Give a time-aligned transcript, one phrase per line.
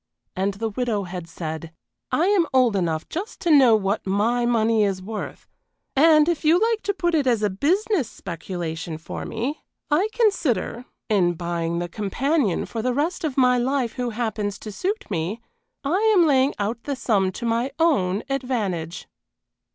[0.35, 1.73] And the widow had said:
[2.11, 5.47] "Now look here, I am old enough just to know what my money is worth
[5.95, 9.61] and if you like to put it as a business speculation for me,
[9.91, 14.71] I consider, in buying the companion for the rest of my life who happens to
[14.71, 15.39] suit me,
[15.83, 19.07] I am laying out the sum to my own advantage."